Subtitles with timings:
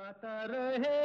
[0.00, 0.98] गाता रहे।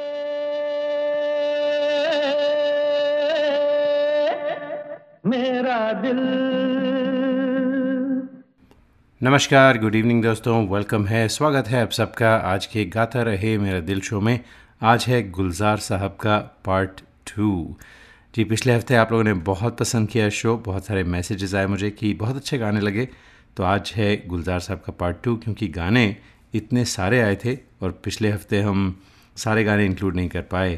[5.26, 6.20] मेरा दिल।
[9.20, 13.80] नमस्कार गुड इवनिंग दोस्तों वेलकम है, स्वागत है आप सबका। आज के गाता रहे मेरा
[13.80, 14.40] दिल शो में,
[14.82, 17.76] आज है गुलजार साहब का पार्ट टू
[18.34, 21.90] जी, पिछले हफ़्ते आप लोगों ने बहुत पसंद किया शो बहुत सारे मैसेजेस आए मुझे
[21.90, 23.08] कि बहुत अच्छे गाने लगे
[23.56, 26.16] तो आज है गुलजार साहब का पार्ट टू क्योंकि गाने
[26.52, 29.00] इतने सारे आए थे और पिछले हफ़्ते हम
[29.36, 30.74] सारे गाने इंक्लूड नहीं कर पाए।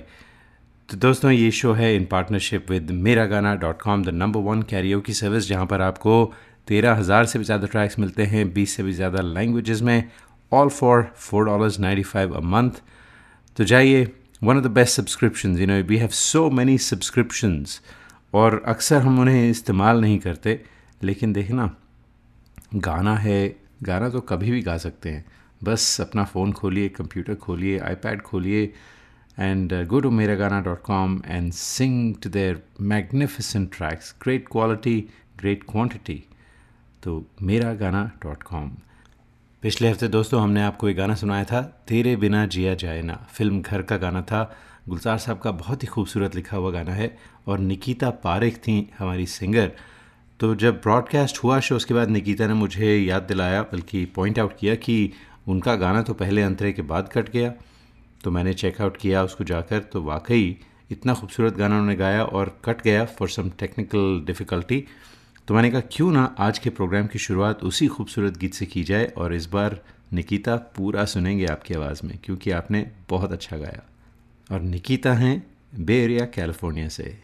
[0.89, 4.63] तो दोस्तों, ये शो है इन partnership with Mera Gana dot com the number one
[4.65, 6.25] Cairo की सर्विस जहाँ पर आपको
[6.69, 10.11] तेरह हज़ार से भी ज़्यादा ट्रैक्स मिलते हैं, बीस से भी ज़्यादा लैंग्वेजेस में
[10.53, 12.81] all for four dollars ninety five a month
[13.57, 14.07] तो जाइए
[14.43, 17.81] one of the best subscription you know we have so many subscriptions
[18.35, 20.61] और अक्सर हम उन्हें इस्तेमाल नहीं करते,
[21.01, 21.75] लेकिन देखना,
[22.77, 25.25] गाना है, गाना तो कभी भी गा सकते हैं।
[25.65, 28.73] बस अपना फ़ोन खोलिए, कंप्यूटर खोलिए आईपैड खोलिए
[29.39, 35.01] and go to Mera Gana dot com and sing to their magnificent tracks great quality
[35.39, 36.23] great quantity
[37.03, 38.71] तो मेरा गाना डॉट कॉम
[39.63, 43.61] पिछले हफ़्ते दोस्तों हमने आपको एक गाना सुनाया था, तेरे बिना जिया जाए ना। फ़िल्म
[43.63, 44.43] घर का गाना था।
[44.89, 47.17] गुलजार साहब का बहुत ही खूबसूरत लिखा हुआ गाना है
[47.47, 49.73] और निकिता पारेख थी हमारी सिंगर
[50.41, 54.57] तो जब ब्रॉडकास्ट हुआ शो, उसके बाद निकिता ने मुझे याद दिलाया, बल्कि पॉइंट आउट
[54.59, 55.13] किया कि
[55.49, 57.53] उनका गाना तो पहले अंतरे के बाद कट गया
[58.25, 60.57] तो मैंने चेकआउट किया उसको जाकर तो वाकई
[60.91, 64.85] इतना खूबसूरत गाना उन्होंने गाया और कट गया फॉर सम टेक्निकल डिफ़िकल्टी
[65.49, 68.83] तो मैंने कहा, क्यों ना आज के प्रोग्राम की शुरुआत उसी खूबसूरत गीत से की
[68.85, 69.81] जाए और इस बार
[70.13, 73.83] निकिता पूरा सुनेंगे आपकी आवाज़ में, क्योंकि आपने बहुत अच्छा गाया।
[74.53, 77.17] और निकिता हैं बे एरिया कैलिफ़ोर्निया से।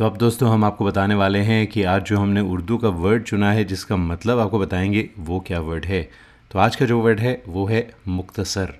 [0.00, 3.22] तो अब दोस्तों, हम आपको बताने वाले हैं कि आज जो हमने उर्दू का वर्ड
[3.22, 6.02] चुना है, जिसका मतलब आपको बताएँगे, वो क्या वर्ड है?
[6.50, 8.72] तो आज का जो वर्ड है, वो है Mukhtasar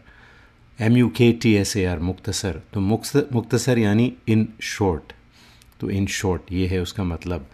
[0.79, 5.13] M U K T S A R Mukhtasar तो मुख्तसर यानी इन शॉर्ट
[5.81, 7.47] तो इन शॉर्ट ये है उसका मतलब।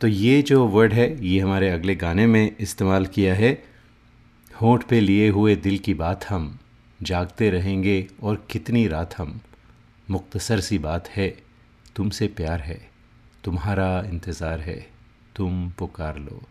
[0.00, 3.52] तो ये जो वर्ड है, ये हमारे अगले गाने में इस्तेमाल किया है।
[4.62, 6.58] होठ पे लिए हुए दिल की बात हम,
[7.02, 9.40] जागते रहेंगे और कितनी रात हम।
[10.10, 11.28] मुख्तसर सी बात है,
[11.96, 12.93] तुमसे प्यार है।
[13.44, 14.86] तुम्हारा इंतज़ार है,
[15.36, 16.42] तुम पुकार लो।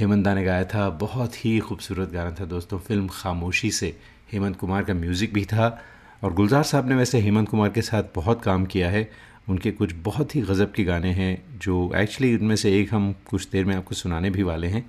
[0.00, 3.96] हेमंदा ने गाया था, बहुत ही खूबसूरत गाना था दोस्तों, फ़िल्म खामोशी से।
[4.32, 5.78] हेमंत कुमार का म्यूज़िक भी था,
[6.22, 9.08] और गुलजार साहब ने वैसे हेमंत कुमार के साथ बहुत काम किया है।
[9.48, 13.48] उनके कुछ बहुत ही गज़ब के गाने हैं, जो एक्चुअली उनमें से एक हम कुछ
[13.50, 14.84] देर में आपको सुनाने भी वाले हैं।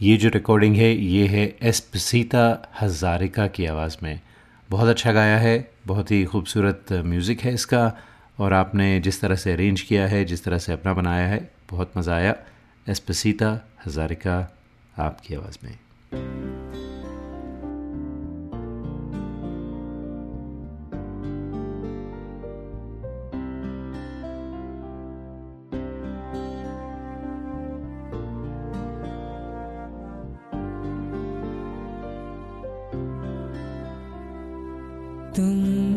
[0.00, 4.20] ये जो रिकॉर्डिंग है, ये है एसपसीता हज़ारिका की आवाज़ में।
[4.70, 7.86] बहुत अच्छा गाया है, बहुत ही खूबसूरत म्यूज़िक है इसका।
[8.38, 11.92] और आपने जिस तरह से अरेंज किया है, जिस तरह से अपना बनाया है, बहुत
[11.96, 12.34] मज़ा आया।
[12.88, 14.56] एसपसीता हज़ारिका
[14.98, 15.78] आपकी आवाज़ में।
[35.34, 35.87] ख्याल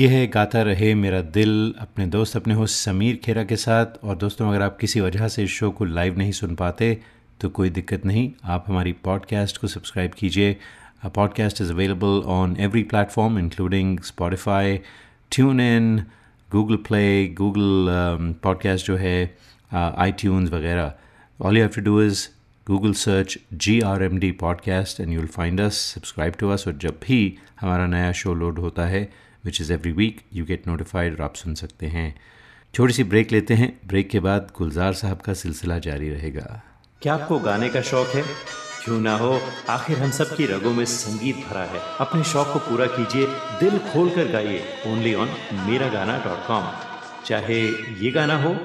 [0.00, 4.16] ये है, गाता रहे मेरा दिल, अपने दोस्त अपने होस्ट समीर खेरा के साथ। और
[4.16, 6.88] दोस्तों, अगर आप किसी वजह से इस शो को लाइव नहीं सुन पाते
[7.40, 10.56] तो कोई दिक्कत नहीं। आप हमारी पॉडकास्ट को सब्सक्राइब कीजिए।
[11.14, 14.80] Podcast is available on every platform including Spotify
[15.32, 15.96] tune in
[16.50, 17.04] Google Play
[17.38, 19.16] Google podcast जो है
[19.72, 20.92] आई ट्यून्स वगैरह।
[21.40, 22.28] All you have to do is
[22.66, 26.68] Google search G R M D podcast and you will find us subscribe to us
[26.68, 29.08] और जब भी हमारा नया show load होता है
[29.44, 32.20] which is every week you get notified और आप सुन सकते हैं।
[32.74, 36.62] छोटी सी ब्रेक लेते हैं। ब्रेक के बाद गुलजार साहब का सिलसिला जारी रहेगा।
[37.02, 38.22] क्या आपको गाने का शौक है?
[38.84, 39.40] क्यों ना हो?
[39.70, 43.26] आखिर हम सब की रगों में संगीत भरा है। अपने शौक को पूरा कीजिए।
[43.60, 46.72] दिल खोल कर गाइए। ओनली ऑन मेरा गाना डॉट कॉम
[47.26, 47.60] चाहे
[48.04, 48.56] ये गाना हो।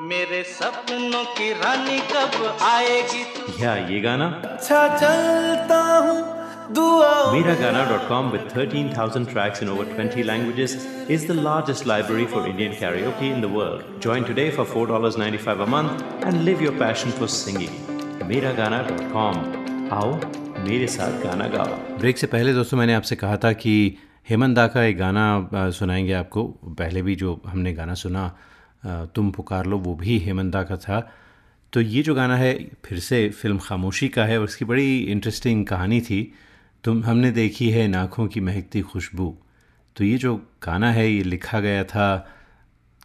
[0.00, 3.62] मेरे सपनों की रानी कब आएगी?
[3.64, 11.26] या ये गाना। अच्छा चलता हूँ। Miragana.com with 13,000 tracks in over 20 languages is
[11.26, 13.84] the largest library for Indian karaoke in the world.
[14.00, 17.70] Join today for $4.95 a month and live your passion for singing.
[18.30, 19.36] Miragana.com.
[19.92, 20.12] आओ
[20.64, 23.72] मेरे साथ गाना गाओ ब्रेक से पहले दोस्तों मैंने आपसे कहा था कि
[24.30, 26.44] हेमंत दा का एक गाना सुनाएँगे आपको
[26.80, 28.26] पहले भी जो हमने गाना सुना
[29.14, 31.00] तुम पुकार लो वो भी हेमंत दा का था
[31.72, 32.52] तो ये जो गाना है
[32.84, 36.20] फिर से फ़िल्म खामोशी का है और इसकी बड़ी इंटरेस्टिंग कहानी थी
[36.84, 39.36] तुम हमने देखी है नाखों की महकती खुशबू।
[39.96, 42.16] तो ये जो गाना है, ये लिखा गया था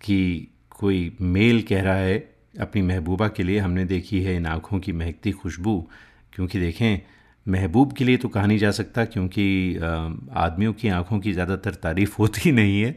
[0.02, 2.18] कि कोई मेल कह रहा है,
[2.60, 5.90] अपनी महबूबा के लिए हमने देखी है इन आँखों की महकती खुशबू।
[6.34, 7.02] क्योंकि देखें,
[7.46, 12.16] महबूब के लिए तो कहा नहीं जा सकता क्योंकि आदमियों की आँखों की ज़्यादातर तारीफ़
[12.20, 12.96] होती नहीं है।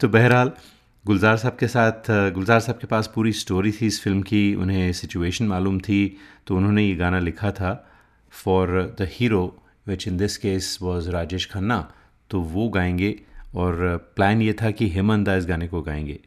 [0.00, 0.52] तो बहरहाल,
[1.04, 4.92] गुलजार साहब के साथ, गुलजार साहब के पास पूरी स्टोरी थी इस फ़िल्म की, उन्हें
[4.92, 7.72] सिचुएशन मालूम थी तो उन्होंने ये गाना लिखा था
[8.30, 11.92] for the hero which in this case was Rajesh Khanna
[12.30, 13.20] तो वो गाएँगे
[13.54, 16.18] और प्लान ये था कि हेमंत दा इस गाने को गाएँगे।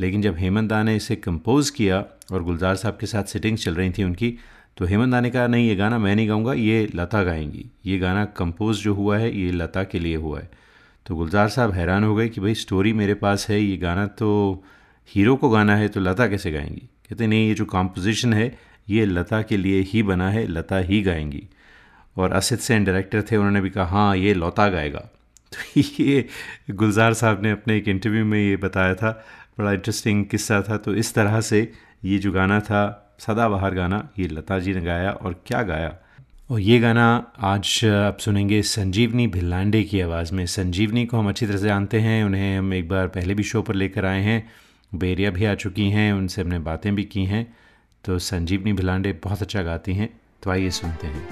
[0.00, 3.74] लेकिन जब हेमंत दा ने इसे कंपोज़ किया और गुलजार साहब के साथ सिटिंग्स चल
[3.74, 4.38] रही थी उनकी
[4.76, 7.98] तो हेमंत दा ने कहा, नहीं, ये गाना मैं नहीं गाऊँगा, ये लता गाएँगी। ये
[7.98, 10.50] गाना कंपोज जो हुआ है, ये लता के लिए हुआ है।
[11.06, 14.64] तो गुलजार साहब हैरान हो गए कि भाई स्टोरी मेरे पास है, ये गाना तो
[15.14, 16.88] हीरो को गाना है तो लता कैसे गाएँगी?
[17.10, 18.58] कहते, नहीं, ये जो कॉम्पोजिशन है,
[18.90, 21.48] ये लता के लिए ही बना है, लता ही गाएँगी।
[22.18, 24.98] और असित सेन डायरेक्टर थे, उन्होंने भी कहा हाँ ये लौता गाएगा।
[25.52, 26.28] तो ये
[26.70, 29.26] गुलजार साहब ने अपने एक इंटरव्यू में ये बताया था,
[29.58, 31.72] बड़ा इंटरेस्टिंग किस्सा था। तो इस तरह से
[32.04, 35.98] ये जो गाना था, सदाबहार गाना, ये लता जी ने गाया और क्या गाया?
[36.50, 41.46] और ये गाना आज आप सुनेंगे संजीवनी भिल्लांडे की आवाज़ में। संजीवनी को हम अच्छी
[41.46, 44.50] तरह से जानते हैं, उन्हें हम एक बार पहले भी शो पर लेकर आए हैं।
[44.94, 47.56] बेरिया भी आ चुकी हैं, उनसे हमने बातें भी की हैं।
[48.04, 51.26] तो संजीवनी भिलांडे बहुत अच्छा गाती हैं। तो आइए सुनते हैं।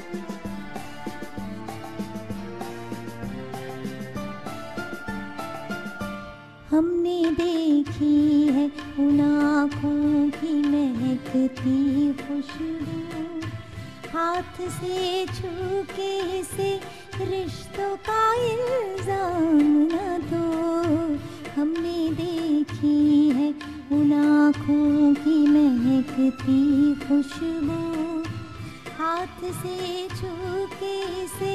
[6.70, 8.64] हमने देखी है
[8.98, 12.98] उन आँखों की महकती खुशबू।
[14.10, 16.68] हाथ से छू के से
[17.20, 19.56] रिश्तों का इल्ज़ाम
[19.92, 20.44] न दो।
[21.60, 23.48] हमने देखी है
[23.92, 28.15] उन आँखों की महकती खुशबू।
[28.98, 31.52] हाथ से छू के से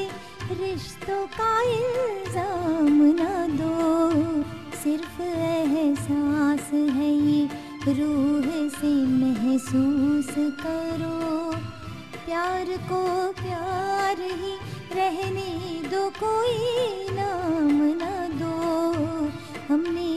[0.51, 7.43] रिश्तों का इल्ज़ाम न दो। सिर्फ़ एहसास है ये,
[7.87, 10.29] रूह से महसूस
[10.61, 11.51] करो।
[12.25, 13.03] प्यार को
[13.41, 14.53] प्यार ही
[14.95, 15.49] रहने
[15.89, 16.55] दो, कोई
[17.11, 18.55] नाम न दो।
[19.73, 20.10] हमने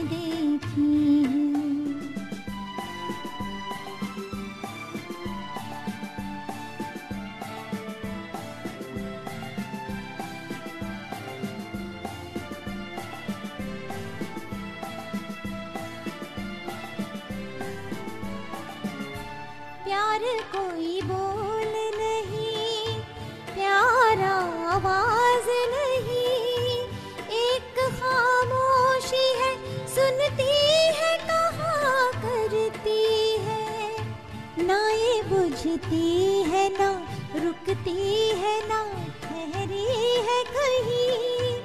[35.75, 36.89] बुझती है ना,
[37.35, 38.83] रुकती है ना,
[39.23, 39.87] ठहरी
[40.27, 41.57] है कहीं।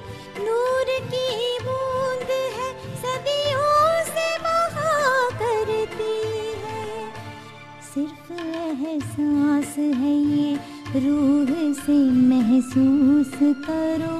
[0.44, 6.18] नूर की बूंद है, सदियों से बहा करती
[6.64, 7.12] है।
[7.94, 10.54] सिर्फ़ एहसास है ये,
[10.96, 13.32] रूह से महसूस
[13.66, 14.18] करो।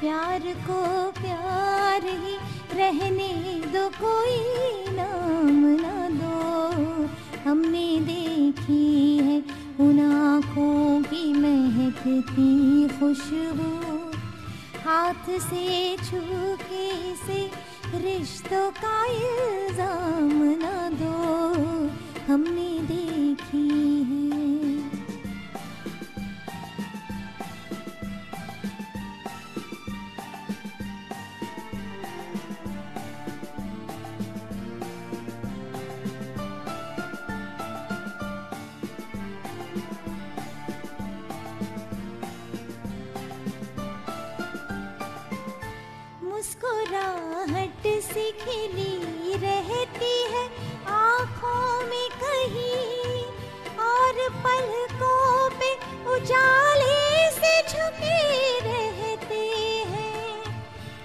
[0.00, 0.82] प्यार को
[1.22, 2.36] प्यार ही
[2.78, 3.32] रहने
[3.72, 4.83] दो कोई।
[13.04, 13.72] खुशबू
[14.84, 15.64] हाथ से
[15.96, 16.86] छूके
[17.16, 17.40] से
[18.04, 21.13] रिश्तों का इल्ज़ाम न दो।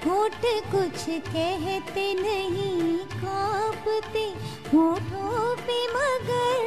[0.09, 4.23] होठ कुछ कहते नहीं, कांपते
[4.73, 6.63] होठों पे मगर।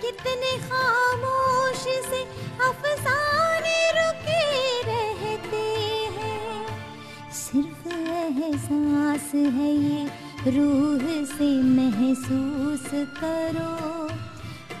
[0.00, 2.22] कितने खामोश से
[2.68, 4.44] अफसाने रुके
[4.82, 5.64] रहते
[6.16, 6.66] हैं।
[7.32, 10.04] सिर्फ़ एहसास है ये,
[10.50, 12.90] रूह से महसूस
[13.20, 14.08] करो।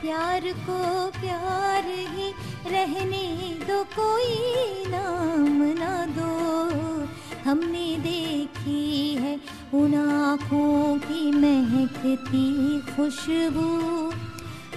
[0.00, 2.32] प्यार को प्यार ही
[2.70, 3.26] रहने
[3.68, 6.93] दो, कोई नाम ना दो।
[7.44, 9.40] हमने देखी है,
[9.74, 14.10] उन आँखों की महकती खुशबू।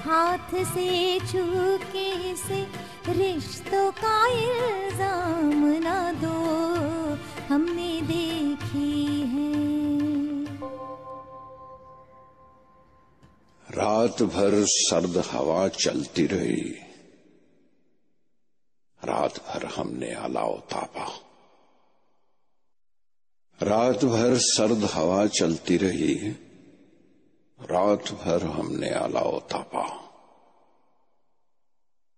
[0.01, 2.67] हाथ से छूके से
[3.09, 6.37] रिश्तों का इल्ज़ाम ना दो,
[7.53, 9.53] हमने देखी है।
[13.77, 16.75] रात भर सर्द हवा चलती रही।
[19.03, 21.26] रात भर हमने अलाव तापा।
[23.63, 26.13] रात भर सर्द हवा चलती रही।
[27.61, 30.03] रात भर हमने अलाव तापा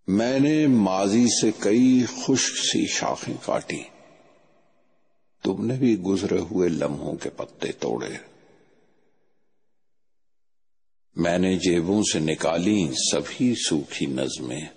[0.10, 3.86] मैंने माजी से कई खुश्क सी शाखें काटी।
[5.44, 8.20] तुमने भी गुजरे हुए लम्हों के पत्ते तोड़े।
[11.18, 14.70] मैंने जेबों से निकाली सभी सूखी नजमें।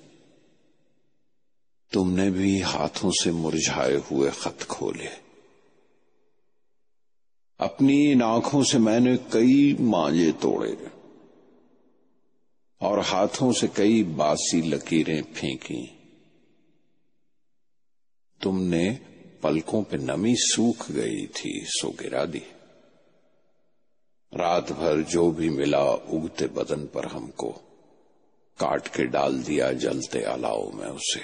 [1.93, 5.32] तुमने भी हाथों से मुरझाए हुए खत खोले।
[7.63, 10.87] अपनी इन आँखों से मैंने कई मांझे तोड़े
[12.81, 15.99] और हाथों से कई बासी लकीरें फेंकी।
[18.43, 19.01] तुमने
[19.43, 22.43] पलकों पे नमी सूख गई थी, सो गिरा दी।
[24.35, 27.51] रात भर जो भी मिला उगते बदन पर हमको,
[28.59, 31.21] काट के डाल दिया जलते अलाव में उसे।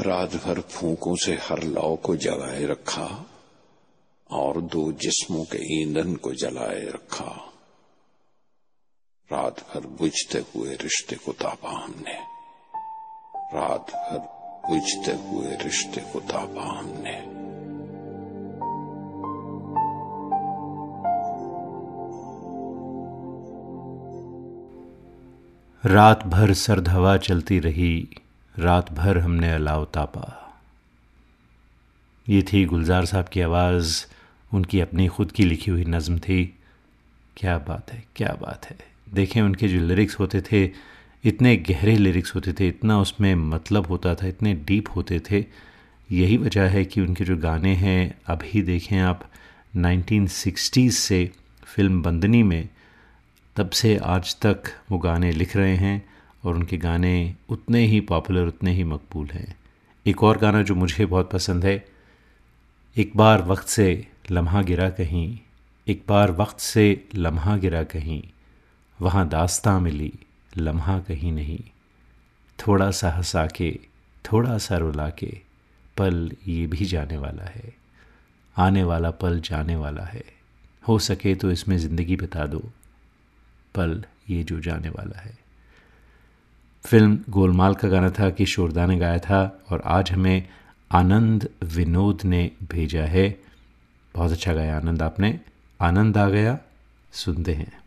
[0.00, 3.29] रात भर फूकों से हर लौ को जगाए रखा
[4.32, 7.30] और दो जिस्मों के ईंधन को जलाए रखा।
[9.30, 12.14] रात भर बुझते हुए रिश्ते को तापा हमने
[13.54, 14.18] रात भर
[14.70, 17.18] बुझते हुए रिश्ते को तापा हमने
[25.84, 28.08] रात भर सर्द हवा चलती रही
[28.54, 30.26] रात भर हमने अलाव तापा।
[32.28, 34.04] ये थी गुलजार साहब की आवाज़
[34.54, 36.58] उनकी अपनी खुद की लिखी हुई नज़म थी।
[37.36, 38.78] क्या बात है, क्या बात है।
[39.14, 40.70] देखें, उनके जो लिरिक्स होते थे,
[41.24, 45.44] इतने गहरे लिरिक्स होते थे, इतना उसमें मतलब होता था, इतने डीप होते थे।
[46.12, 49.30] यही वजह है कि उनके जो गाने हैं, अभी देखें आप
[49.76, 51.30] 1960s से
[51.64, 52.68] फ़िल्म बंदनी में,
[53.56, 56.08] तब से आज तक वो गाने लिख रहे हैं
[56.44, 59.56] और उनके गाने उतने ही पॉपुलर उतने ही मकबूल हैं।
[60.06, 61.86] एक और गाना जो मुझे बहुत पसंद है,
[62.96, 65.38] एक बार वक्त से लम्हा गिरा कहीं,
[65.88, 68.22] एक बार वक्त से लम्हा गिरा कहीं,
[69.00, 70.12] वहाँ दास्तां मिली,
[70.56, 71.60] लम्हा कहीं नहीं।
[72.58, 73.78] थोड़ा सा हंसा के
[74.24, 75.40] थोड़ा सा रुला के
[75.96, 77.74] पल ये भी जाने वाला है।
[78.56, 80.24] आने वाला पल जाने वाला है।
[80.88, 82.58] हो सके तो इसमें ज़िंदगी बिता दो।
[83.74, 85.38] पल ये जो जाने वाला है।
[86.86, 90.48] फ़िल्म गोलमाल का गाना था कि शोरदा ने गाया था और आज हमें
[90.92, 93.49] आनंद विनोद ने भेजा है।
[94.14, 95.40] बहुत अच्छा गया आनंद आपने
[95.80, 96.58] आनंद आ गया
[97.12, 97.79] सुनते हैं।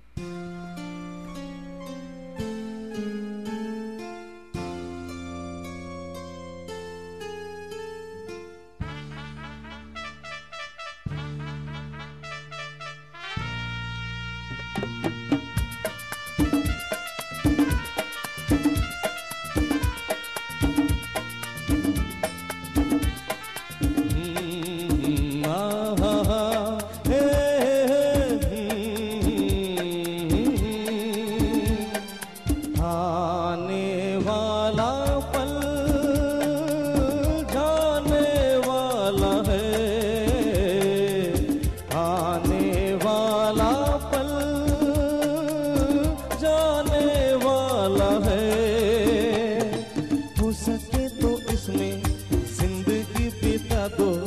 [53.98, 54.23] তো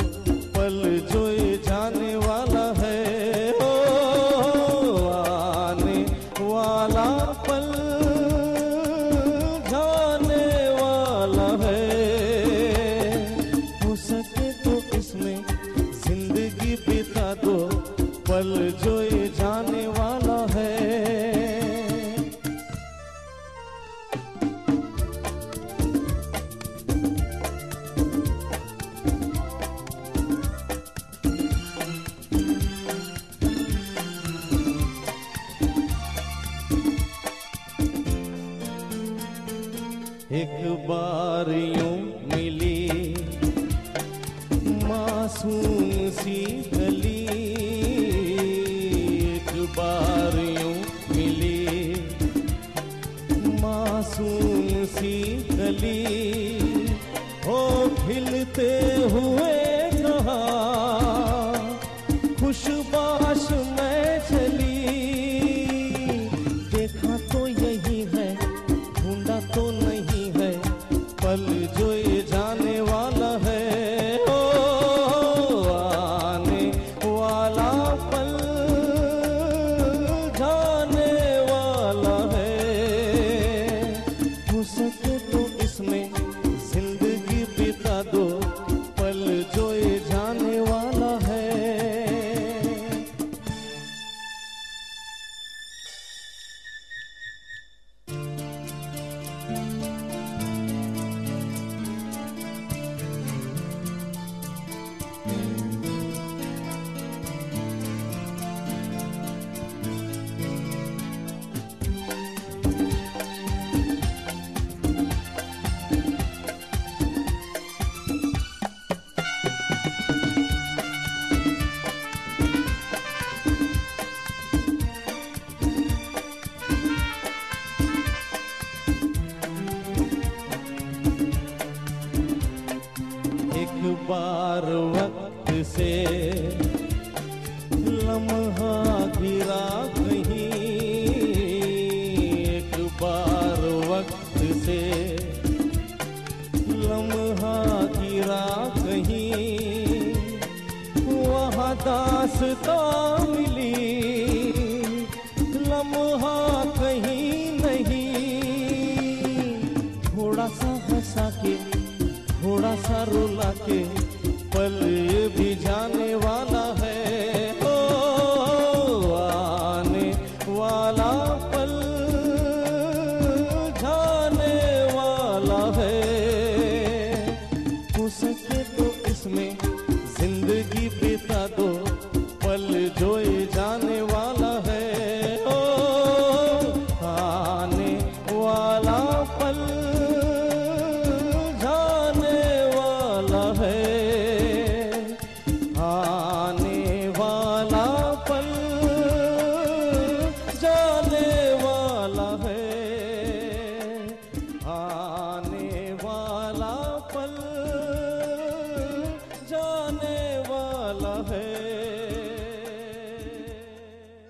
[178.07, 178.56] हो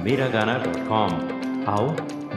[0.00, 1.12] Miragana.com.
[1.68, 1.88] आओ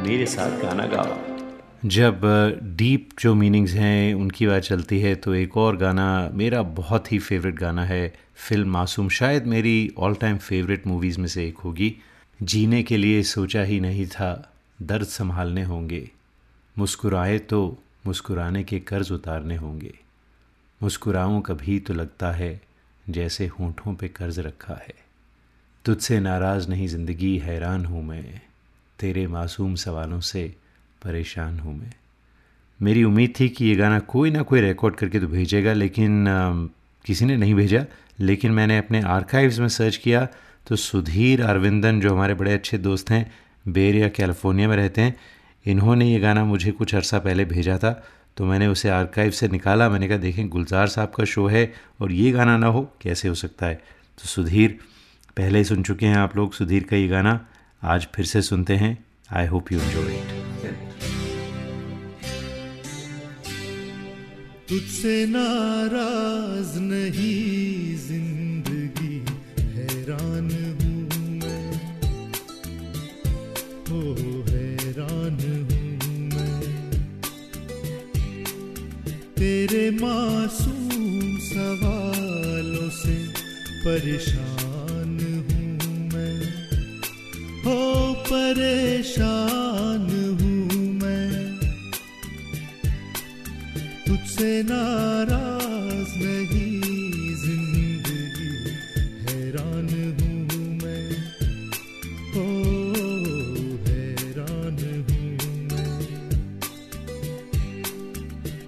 [0.03, 1.37] मेरे साथ गाना गाओ।
[1.85, 2.21] जब
[2.63, 7.19] डीप जो मीनिंग्स हैं, उनकी बात चलती है तो एक और गाना मेरा बहुत ही
[7.19, 11.95] फेवरेट गाना है, फ़िल्म मासूम। शायद मेरी ऑल टाइम फेवरेट मूवीज़ में से एक होगी।
[12.43, 16.09] जीने के लिए सोचा ही नहीं था, दर्द संभालने होंगे।
[16.77, 19.93] मुस्कुराए तो मुस्कुराने के कर्ज उतारने होंगे।
[20.83, 22.61] मुस्कुराऊं कभी तो लगता है,
[23.09, 25.02] जैसे होठों पे कर्ज रखा है।
[25.85, 28.41] तुझसे नाराज़ नहीं ज़िंदगी हैरान हूँ मैं।
[28.99, 30.43] तेरे मासूम सवालों से
[31.01, 31.91] परेशान हूँ मैं।
[32.79, 36.69] मेरी उम्मीद थी कि ये गाना कोई ना कोई रिकॉर्ड करके तो भेजेगा लेकिन अम,
[37.05, 37.85] किसी ने नहीं भेजा।
[38.19, 40.27] लेकिन मैंने अपने आर्काइव्स में सर्च किया
[40.67, 43.31] तो सुधीर अरविंदन जो हमारे बड़े अच्छे दोस्त हैं
[43.65, 45.15] बेरिया कैलिफ़ोर्निया में रहते हैं
[45.65, 47.91] इन्होंने ये गाना मुझे कुछ अरसा पहले भेजा था।
[48.37, 52.11] तो मैंने उसे आर्काइव से निकाला। मैंने कहा देखें गुलजार साहब का शो है और
[52.11, 53.75] ये गाना ना हो कैसे हो सकता है?
[53.75, 54.79] तो सुधीर
[55.37, 57.33] पहले ही सुन चुके हैं आप लोग सुधीर का ये गाना।
[57.83, 58.91] आज फिर से सुनते हैं।
[59.31, 60.31] I hope you enjoy it
[64.69, 69.17] तुझसे नाराज़ नहीं ज़िंदगी।
[69.73, 71.01] हैरान हूँ
[71.39, 71.73] मैं।
[73.89, 74.01] हो,
[74.49, 75.39] हैरान
[75.71, 76.61] हूँ मैं।
[79.35, 83.17] तेरे मासूम सवालों से
[83.85, 84.62] परेशान
[87.65, 90.07] हो परेशान
[90.39, 91.31] हूँ मैं।
[94.07, 96.81] तुझसे नाराज़ नहीं,
[97.43, 98.53] ज़िंदगी
[99.23, 101.07] हैरान हूँ मैं।
[102.35, 102.45] ओ
[103.87, 104.77] हैरान
[105.09, 105.29] हूँ
[105.71, 105.93] मैं।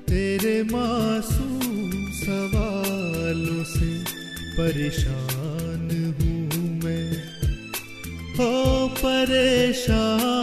[0.08, 3.92] तेरे मासूम सवालों से
[4.58, 5.88] परेशान
[6.20, 7.08] हूँ मैं।
[8.38, 10.35] हो परेशान।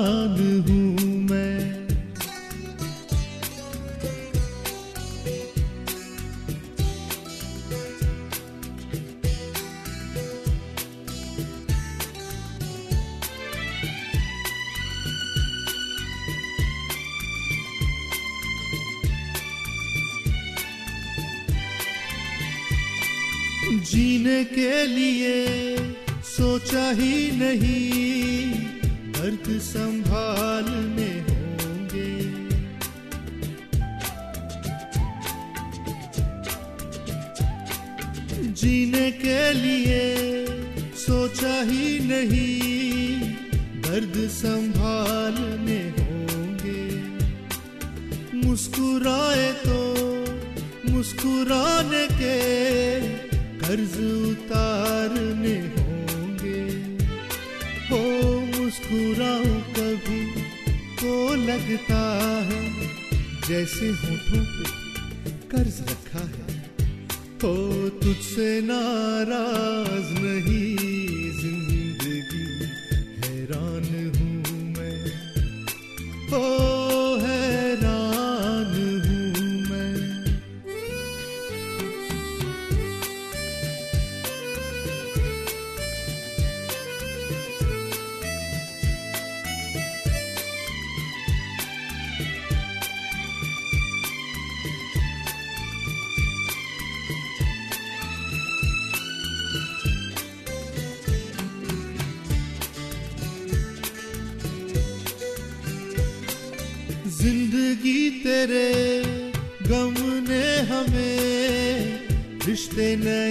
[112.75, 113.22] रिश्ते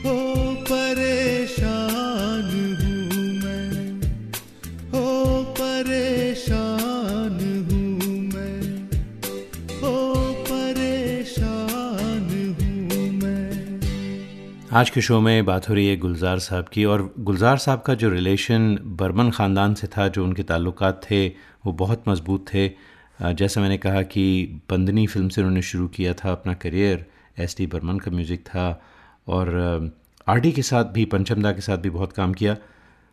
[0.00, 2.50] हो परेशान
[2.80, 4.00] हूँ मैं।
[4.94, 7.38] हो परेशान
[7.70, 8.88] हूँ मैं।
[9.82, 12.28] हो परेशान
[12.60, 17.56] हूँ मैं। आज के शो में बात हो रही है गुलजार साहब की और गुलजार
[17.56, 21.28] साहब का जो रिलेशन बर्मन ख़ानदान से था, जो उनके ताल्लुकात थे,
[21.66, 24.24] वो बहुत मज़बूत थे। जैसा मैंने कहा कि
[24.70, 27.06] बंदनी फ़िल्म से उन्होंने शुरू किया था अपना करियर,
[27.38, 28.68] एस टी बर्मन का म्यूज़िक था
[29.28, 29.92] और
[30.28, 32.56] आर डी के साथ भी, पंचम दा के साथ भी बहुत काम किया।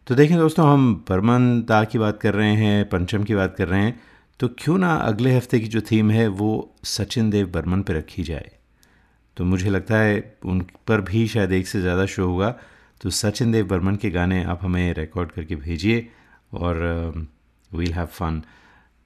[0.07, 3.67] तो देखें दोस्तों, हम बर्मन दा की बात कर रहे हैं, पंचम की बात कर
[3.67, 3.99] रहे हैं।
[4.39, 8.23] तो क्यों ना अगले हफ़्ते की जो थीम है, वो सचिन देव बर्मन पर रखी
[8.23, 8.51] जाए।
[9.37, 12.49] तो मुझे लगता है उन पर भी शायद एक से ज़्यादा शो होगा।
[13.01, 16.07] तो सचिन देव बर्मन के गाने आप हमें रिकॉर्ड करके भेजिए
[16.53, 16.75] और
[17.71, 18.41] वील हैव फन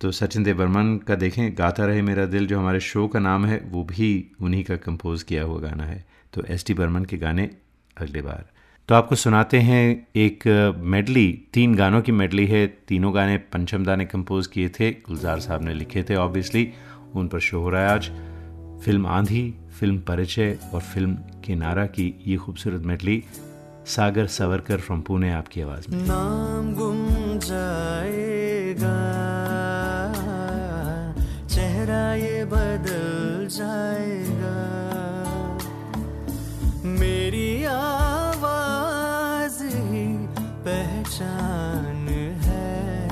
[0.02, 3.46] तो सचिन देव बर्मन का देखें, गाता रहे मेरा दिल, जो हमारे शो का नाम
[3.46, 7.18] है, वो भी उन्हीं का कंपोज किया हुआ गाना है। तो एस टी बर्मन के
[7.18, 7.50] गाने
[7.98, 8.46] अगले बार।
[8.90, 10.44] तो आपको सुनाते हैं एक
[10.86, 15.64] मेडली तीन गानों की मेडली है। तीनों गाने पंचमदा ने कंपोज किए थे, गुलजार साहब
[15.64, 16.72] ने लिखे थे ऑब्वियसली
[17.16, 18.10] उन पर शो हो रहा है आज।
[18.86, 21.14] फ़िल्म आंधी, फ़िल्म परिचय और फ़िल्म
[21.46, 23.24] किनारा की ये खूबसूरत मेडली
[23.86, 27.08] सागर सवरकर फ्रॉम पुणे आपकी आवाज़ में। नाम गुम
[27.40, 28.37] जाएगा
[32.46, 34.58] बदल जाएगा।
[36.86, 40.28] मेरी आवाज़ ही
[40.68, 42.08] पहचान
[42.42, 43.08] है।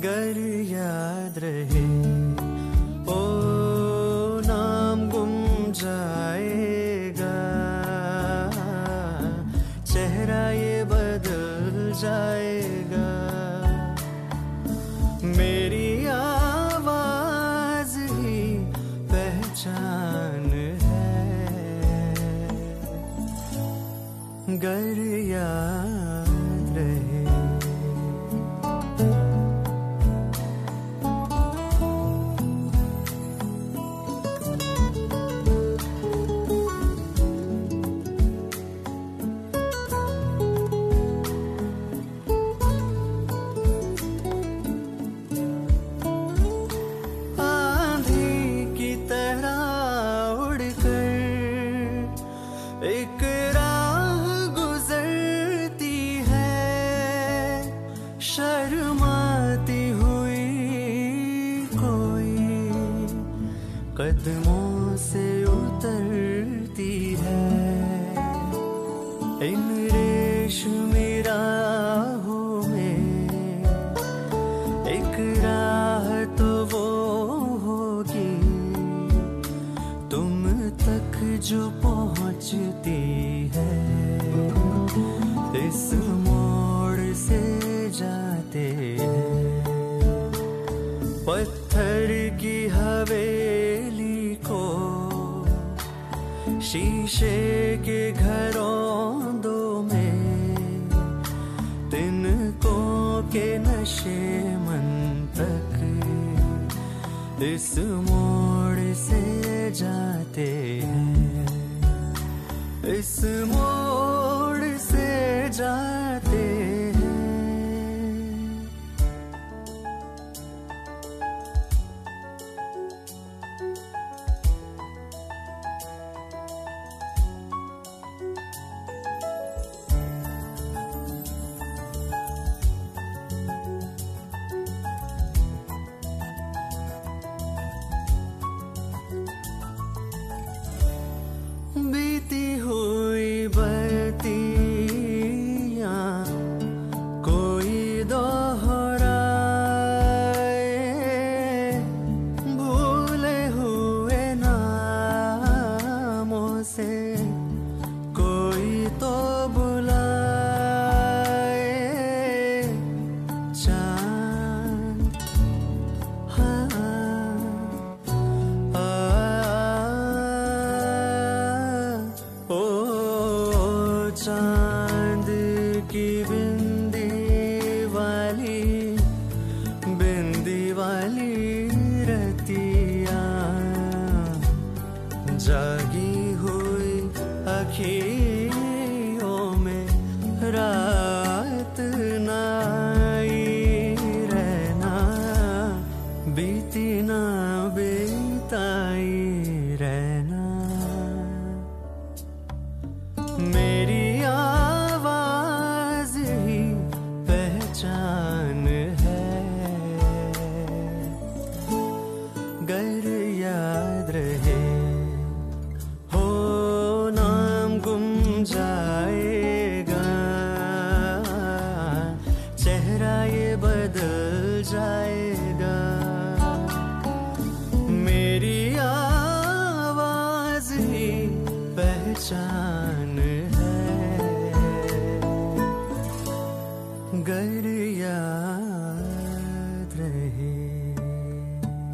[0.00, 1.79] गर याद रहे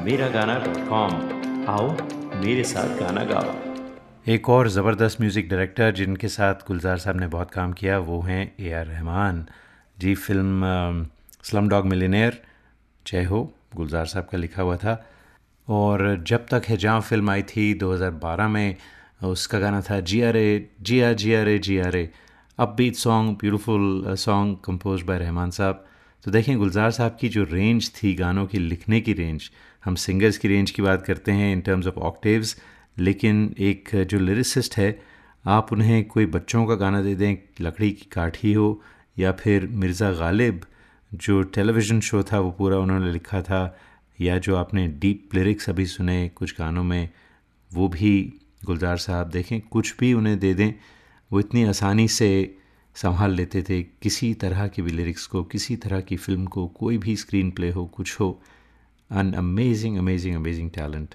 [0.00, 1.14] Miragana.com.
[1.68, 1.88] आओ,
[2.44, 3.54] मेरे साथ गाना गाओ।
[4.28, 8.54] एक और ज़बरदस्त म्यूज़िक डायरेक्टर जिनके साथ गुलजार साहब ने बहुत काम किया, वो हैं
[8.60, 9.46] A R Rahman.
[9.98, 11.06] Ji film
[11.68, 12.42] Slumdog Millionaire
[13.06, 15.08] Jai Ho, Gulzar साहब का लिखा हुआ था।
[15.68, 18.76] और जब तक है जहाँ फ़िल्म आई थी 2012 में,
[19.24, 22.10] उसका गाना था जिया रे, जिया Jiya Re Jiya Re.
[22.76, 25.86] Upbeat song beautiful song compose by Rahman साहब।
[26.24, 29.50] तो देखें, गुलजार साहब की जो रेंज थी गानों की, लिखने की रेंज
[29.84, 32.56] हम सिंगर्स की रेंज की बात करते हैं इन टर्म्स ऑफ़ ऑक्टेव्स
[32.98, 35.02] लेकिन एक जो लिरिसिस्ट है,
[35.46, 38.82] आप उन्हें कोई बच्चों का गाना दे दें, लकड़ी की काठी हो,
[39.18, 40.60] या फिर मिर्ज़ा गालिब,
[41.14, 43.78] जो टेलीविज़न शो था, वो पूरा उन्होंने लिखा था,
[44.20, 47.08] या जो आपने डीप लिरिक्स अभी सुने कुछ गानों में,
[47.72, 48.32] वो भी
[48.64, 50.74] गुलजार साहब देखें, कुछ भी उन्हें दे दें,
[51.32, 52.56] वो इतनी आसानी से
[52.96, 56.98] संभाल लेते थे, किसी तरह के भी लिरिक्स को, किसी तरह की फ़िल्म को, कोई
[56.98, 58.42] भी स्क्रीन प्ले हो, कुछ हो
[59.10, 61.14] an amazing amazing amazing talent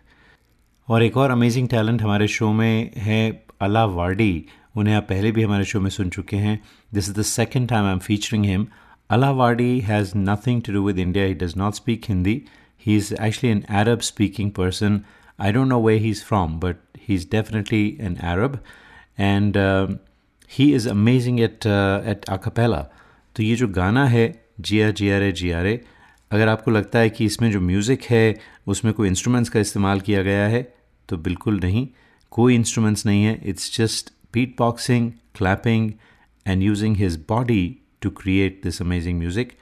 [0.88, 3.22] और एक और अमेजिंग टैलेंट हमारे शो में है
[3.62, 4.46] अला वार्डी
[4.78, 6.60] उन्हें आप पहले भी हमारे शो में सुन चुके हैं
[6.94, 8.68] this is the second time I am featuring him
[9.10, 12.42] Alaa Wardi has nothing to do with India he does not speak Hindi
[12.86, 15.06] He's actually an Arab speaking person.
[15.40, 18.64] I don't know where he's from, but he's definitely an Arab.
[19.18, 19.88] And uh,
[20.48, 22.84] he is amazing at, uh, at a cappella.
[23.36, 24.26] तो ये जो गाना है
[24.62, 25.74] जिया जिया रे जिया रे
[26.32, 30.24] अगर आपको लगता है कि इसमें जो म्यूज़िक है उसमें कोई इंस्ट्रूमेंट्स का इस्तेमाल किया
[30.24, 30.76] गया है
[31.10, 31.88] तो बिल्कुल नहीं।
[32.32, 34.14] कोई इंस्ट्रूमेंट्स नहीं है। It's just
[34.60, 35.92] beatboxing clapping
[36.48, 39.54] and using his body to create this amazing music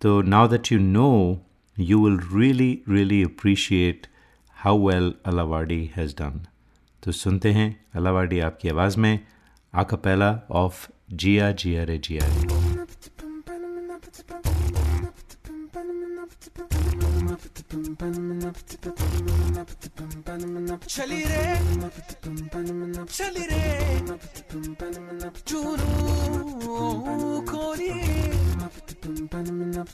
[0.00, 1.44] तो now that you know
[1.76, 4.06] you will really, really appreciate
[4.56, 6.38] how well Alawardi has done.
[7.02, 9.20] तो सुनते हैं अलावाडी आपकी आवाज़ में
[9.74, 12.57] आकापेला ऑफ़ जिया जिया रे जिया रे
[20.93, 21.45] चली रे
[23.17, 23.65] चली रे
[25.47, 25.89] चूरू
[27.51, 27.91] खोली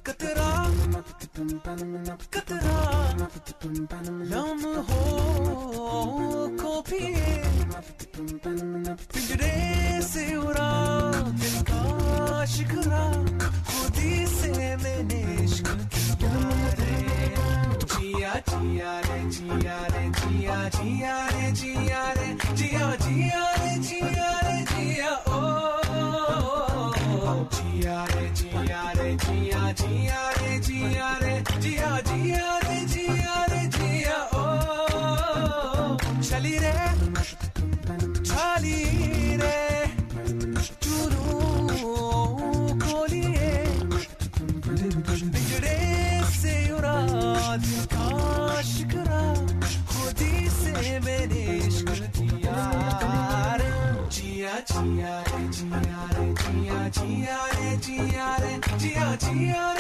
[0.07, 0.49] कतरा
[2.35, 2.77] कतरा
[4.31, 5.01] लम हो
[6.61, 7.03] को भी
[8.15, 9.53] पिंजरे
[10.11, 10.71] से उड़ा
[11.41, 11.81] दिल का
[12.55, 13.03] शिकरा
[13.69, 14.51] खुदी से
[14.83, 16.33] मैंने इश्क किया
[16.79, 17.12] रे
[18.14, 24.58] जिया जिया रे जिया रे जिया जिया रे जिया रे जिया जिया रे जिया रे
[24.70, 25.42] जिया ओ
[27.56, 31.34] जिया रे जिया रे जिया जिया रे जिया रे
[31.64, 34.46] जिया जिया रे जिया रे जिया ओ
[36.30, 36.74] चली रे
[38.30, 38.78] चली
[39.42, 39.58] रे
[58.12, 59.73] रे जिया रे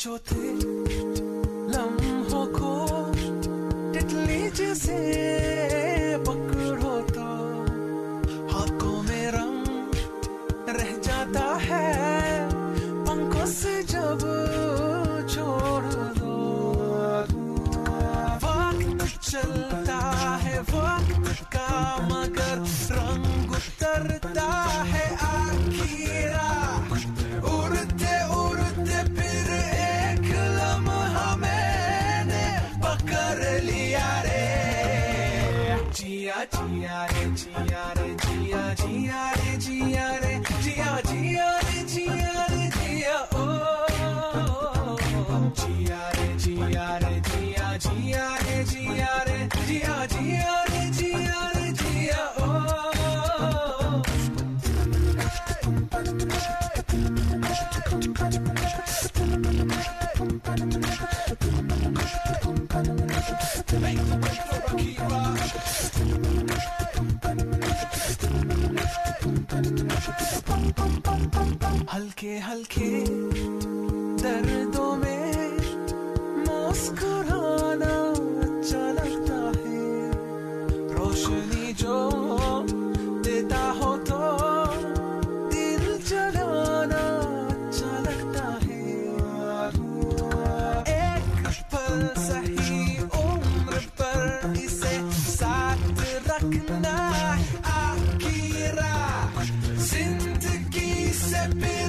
[0.00, 0.52] छोटे थे
[1.72, 2.72] लम्हों को
[3.92, 4.96] तितली जैसे
[6.28, 7.28] पकड़ो तो
[8.52, 9.66] हाथों में रंग
[10.68, 12.09] रह जाता है।
[38.74, 40.29] dia de dia de...
[74.20, 75.58] दर्दों में
[76.46, 77.94] मुस्कुराना
[78.44, 79.84] अच्छा लगता है।
[80.96, 81.98] रोशनी जो
[83.24, 84.20] देता हो तो
[85.52, 87.04] दिल जलाना
[87.52, 88.84] अच्छा लगता है।
[90.96, 92.80] एक पल सही
[93.20, 94.20] उम्र पर
[94.64, 94.94] इसे
[95.36, 95.80] साथ
[96.28, 96.96] रखना
[97.76, 98.94] आखिरा
[99.90, 101.79] ज़िंदगी से फिर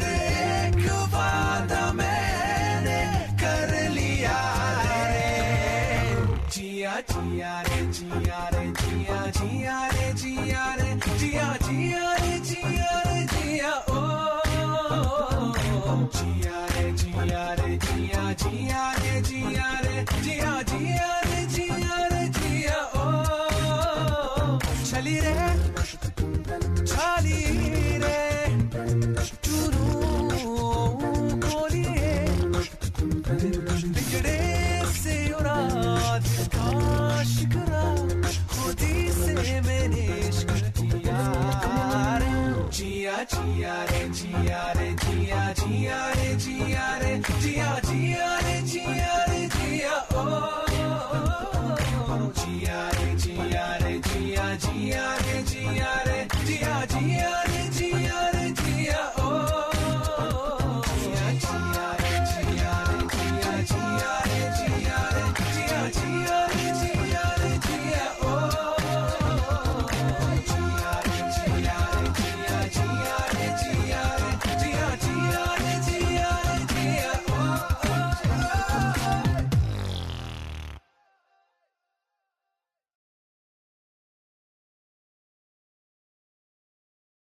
[7.09, 7.53] जिया
[7.97, 9.90] जिया रे जिया रे